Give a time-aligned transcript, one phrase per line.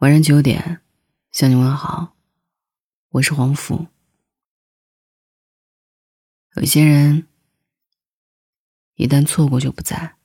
[0.00, 0.82] 晚上九点，
[1.32, 2.12] 向你问好，
[3.12, 3.86] 我是黄甫。
[6.54, 7.26] 有些人
[8.96, 10.16] 一旦错过就不在。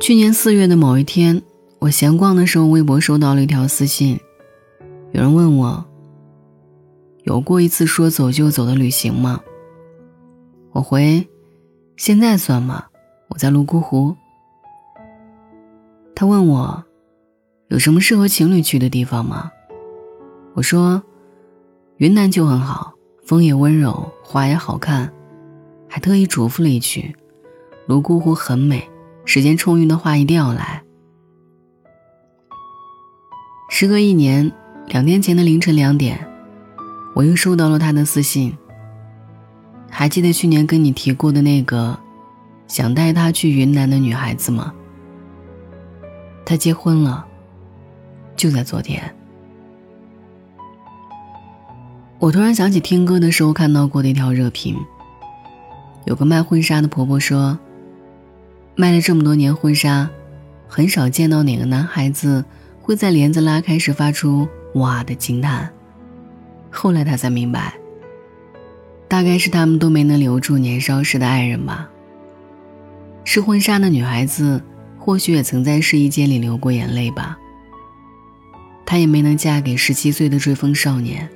[0.00, 1.40] 去年四月的某一天，
[1.78, 4.18] 我闲逛的时候，微博收到了一条私信，
[5.12, 5.86] 有人问我：
[7.22, 9.40] 有过一次说走就走的旅行吗？
[10.74, 11.28] 我回：
[11.96, 12.86] 现在算吗？
[13.28, 14.16] 我在泸沽湖。
[16.16, 16.84] 他问我：
[17.68, 19.52] 有什么适合情侣去的地方吗？
[20.54, 21.00] 我说：
[21.98, 22.92] 云南就很好，
[23.24, 25.12] 风也温柔，花也好看，
[25.88, 27.14] 还特意嘱咐了一句：
[27.86, 28.90] 泸沽湖很美。
[29.24, 30.82] 时间充裕的话，一定要来。
[33.70, 34.50] 时隔一年，
[34.88, 36.28] 两天前的凌晨两点，
[37.14, 38.52] 我又收到了他的私信。
[39.96, 41.96] 还记得去年跟你提过的那个
[42.66, 44.74] 想带他去云南的女孩子吗？
[46.44, 47.24] 她结婚了，
[48.34, 49.00] 就在昨天。
[52.18, 54.76] 我突然想起听歌的时候看到过的一条热评，
[56.06, 57.56] 有个卖婚纱的婆婆说。
[58.74, 60.10] 卖了这么多年婚纱，
[60.66, 62.44] 很少见到哪个男孩子
[62.82, 65.70] 会在帘子拉开时发出“哇”的惊叹。
[66.68, 67.72] 后来她才明白，
[69.14, 71.88] 大概是他们都没能留住年少时的爱人吧。
[73.22, 74.60] 试婚纱的女孩子，
[74.98, 77.38] 或许也曾在试衣间里流过眼泪吧。
[78.84, 81.28] 她也没能嫁给十七岁的追风少年。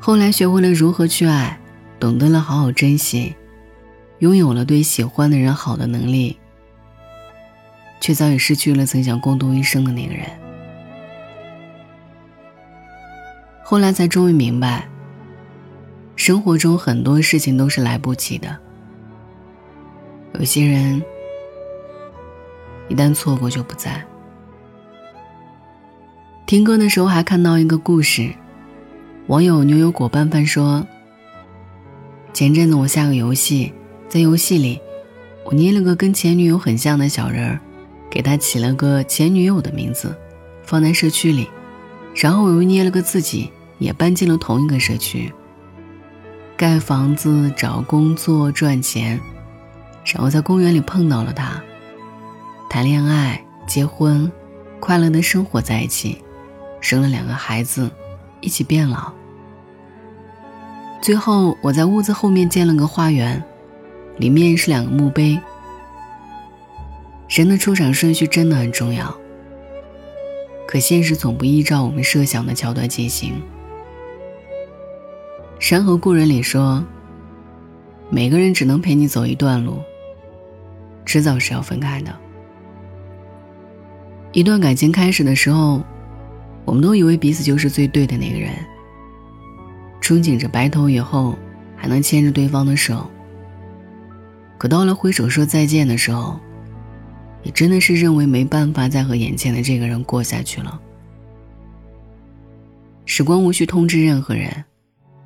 [0.00, 1.60] 后来学会了如何去爱，
[2.00, 3.32] 懂得了好好珍惜。
[4.18, 6.36] 拥有了对喜欢的人好的能力，
[8.00, 10.26] 却早已失去了曾想共度一生的那个人。
[13.62, 14.88] 后来才终于明白，
[16.16, 18.56] 生活中很多事情都是来不及的。
[20.38, 21.02] 有些人
[22.88, 24.04] 一旦错过就不在。
[26.46, 28.32] 听歌的时候还看到一个故事，
[29.28, 30.86] 网友牛油果拌饭说
[32.34, 33.72] ：“前阵子我下个游戏。”
[34.08, 34.78] 在游戏里，
[35.46, 37.58] 我捏了个跟前女友很像的小人儿，
[38.10, 40.14] 给他起了个前女友的名字，
[40.62, 41.48] 放在社区里。
[42.14, 45.32] 然后我又捏了个自己，也搬进了同一个社区。
[46.62, 49.18] 盖房子、找工作、赚钱，
[50.04, 51.60] 然后在公园里碰到了他，
[52.70, 54.30] 谈恋爱、结婚，
[54.78, 56.22] 快乐的生活在一起，
[56.80, 57.90] 生了两个孩子，
[58.40, 59.10] 一起变老。
[61.00, 63.42] 最后我在屋子后面建了个花园。
[64.18, 65.36] 里面是两个墓碑。
[67.28, 69.12] 人的出场顺序真的很重要，
[70.64, 73.32] 可现实总不依照我们设想的桥段进行。
[75.62, 76.84] 《山河故人》里说
[78.10, 79.78] ：“每个人只能陪你走一段路，
[81.06, 82.12] 迟早是要分开的。”
[84.32, 85.80] 一段感情开始的时候，
[86.64, 88.52] 我们都以为彼此就是最对的那个人，
[90.00, 91.38] 憧憬着白头以后
[91.76, 93.08] 还能牵着对方的手。
[94.58, 96.40] 可到了挥手说再见的时候，
[97.40, 100.80] 你真的是认为没办法再和眼前的这个人过下去了。
[103.06, 104.64] 时光无需通知任何人，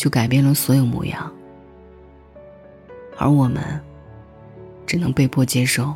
[0.00, 1.30] 就改变了所有模样，
[3.18, 3.62] 而我们
[4.86, 5.94] 只能被迫接受。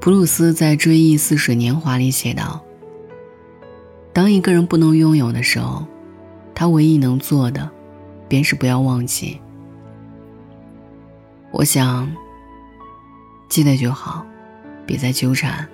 [0.00, 2.64] 普鲁斯在《追忆似水年华》里写道
[4.14, 5.84] ：“当一个人不能拥有的时候，
[6.54, 7.68] 他唯一能做的，
[8.28, 9.40] 便是不要忘记。”
[11.50, 12.14] 我想，
[13.48, 14.24] 记得就好，
[14.86, 15.66] 别再纠缠。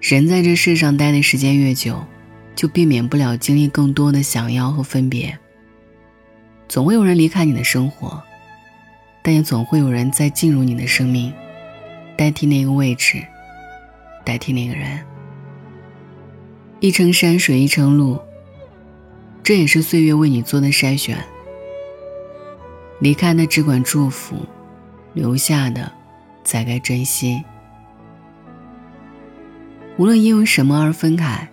[0.00, 2.02] 人在这世上待的时间越久，
[2.54, 5.38] 就避免不了经历更多的想要和分别。
[6.68, 8.22] 总会有人离开你的生活，
[9.22, 11.32] 但也总会有人再进入你的生命，
[12.16, 13.22] 代替那个位置，
[14.24, 14.98] 代替那个人。
[16.80, 18.18] 一程山水一程路，
[19.42, 21.22] 这也是岁月为你做的筛选。
[23.00, 24.36] 离开的只管祝福，
[25.12, 25.92] 留下的
[26.42, 27.44] 才该珍惜。
[29.98, 31.48] 无论因为什么而分开，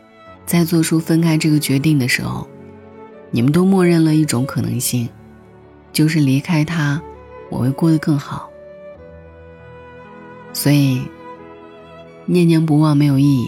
[0.50, 2.50] 在做出分开这个决定的时候，
[3.30, 5.08] 你们都默认了一种可能性，
[5.94, 7.00] 就是离开他，
[7.52, 8.50] 我会过得更好。
[10.52, 11.04] 所以，
[12.26, 13.48] 念念不忘没有意义，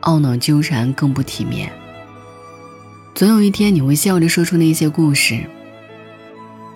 [0.00, 1.70] 懊恼纠缠更不体面。
[3.14, 5.38] 总有一天，你会笑着说出那些故事。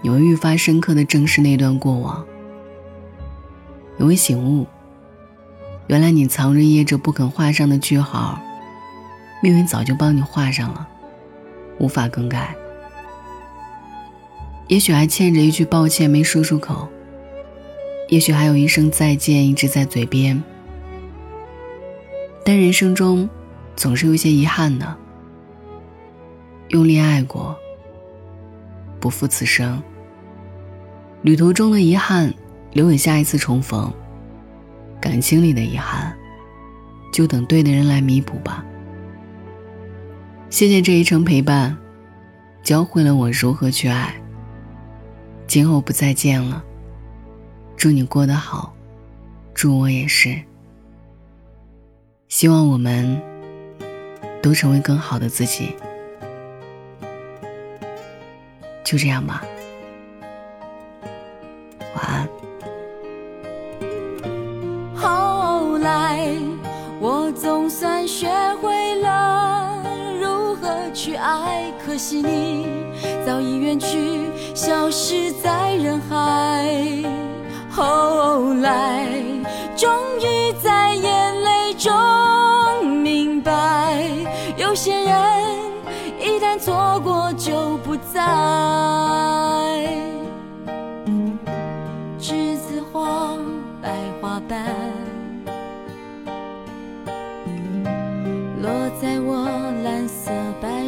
[0.00, 2.24] 你会愈发深刻的正视那段过往，
[3.96, 4.64] 你会醒悟，
[5.88, 8.40] 原来你藏着掖着不肯画上的句号，
[9.40, 10.88] 命运早就帮你画上了，
[11.78, 12.54] 无法更改。
[14.66, 16.88] 也许还欠着一句抱歉没说出口，
[18.08, 20.42] 也许还有一声再见一直在嘴边。
[22.44, 23.28] 但人生中，
[23.76, 24.96] 总是有一些遗憾的。
[26.68, 27.56] 用力爱过，
[29.00, 29.82] 不负此生。
[31.22, 32.34] 旅途中的遗憾，
[32.72, 33.90] 留给下一次重逢；
[35.00, 36.14] 感情里的遗憾，
[37.12, 38.64] 就等对的人来弥补吧。
[40.50, 41.76] 谢谢这一程陪伴，
[42.62, 44.14] 教会了我如何去爱。
[45.46, 46.64] 今后不再见了，
[47.76, 48.74] 祝你过得好，
[49.54, 50.40] 祝我也是。
[52.28, 53.20] 希望我们
[54.42, 55.74] 都成为更好的自己。
[58.82, 59.44] 就这样吧，
[71.98, 72.64] 可惜你
[73.26, 74.30] 早已远去。
[74.54, 77.04] 消失在人海。
[77.68, 79.04] 后来，
[79.76, 79.90] 终
[80.20, 84.00] 于在眼泪中明白，
[84.56, 85.12] 有些人
[86.20, 88.20] 一旦错过就不再。
[92.20, 93.36] 栀子花
[93.82, 93.90] 白
[94.22, 94.64] 花瓣，
[98.62, 98.70] 落
[99.02, 99.67] 在我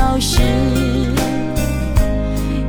[0.00, 0.40] 少时，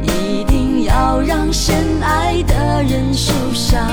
[0.03, 3.87] 一定要让深爱的人受伤？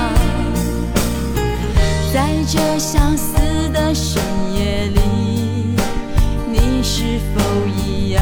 [2.13, 3.37] 在这相思
[3.69, 4.21] 的深
[4.53, 4.99] 夜里，
[6.51, 8.21] 你是否一样，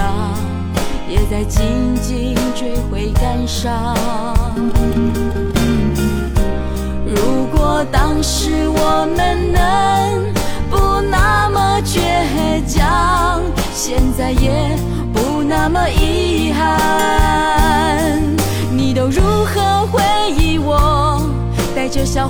[1.09, 1.65] 也在静
[1.95, 3.95] 静追悔感伤？
[7.07, 9.26] 如果当时我们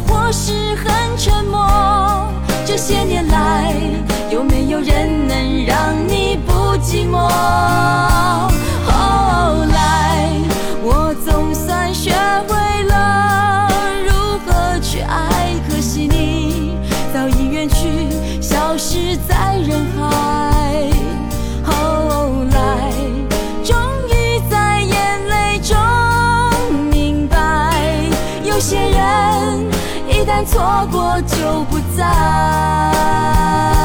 [0.06, 2.32] 或是很沉默？
[2.66, 3.74] 这些年来，
[4.30, 5.38] 有没有人能
[30.46, 33.77] 错过就不再。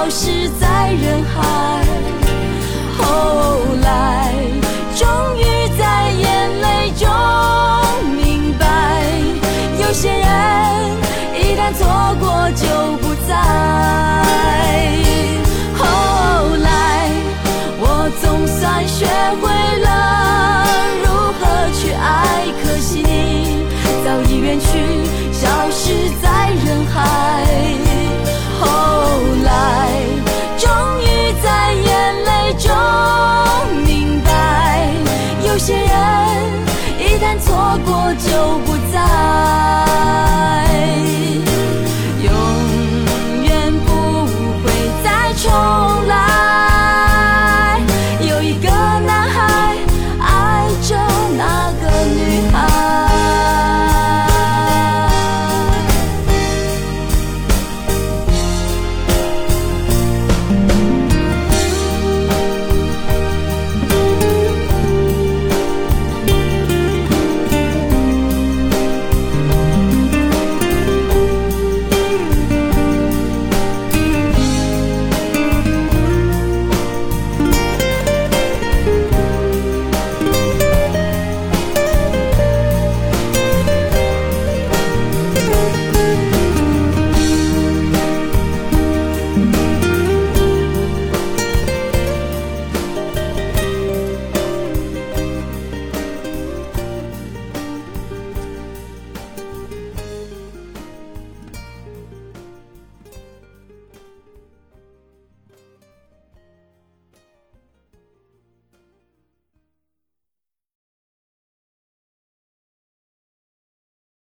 [0.00, 1.84] 消失在人海。
[2.96, 4.32] 后来